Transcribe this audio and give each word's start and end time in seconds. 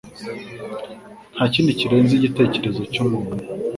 Ntakindi 1.35 1.77
kirenze 1.79 2.11
igitekerezo 2.15 2.81
cyumuntu. 2.93 3.43